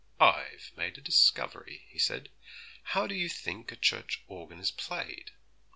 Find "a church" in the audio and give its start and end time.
3.71-4.23